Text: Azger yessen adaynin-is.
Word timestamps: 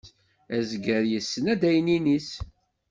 Azger 0.57 1.03
yessen 1.11 1.45
adaynin-is. 1.53 2.29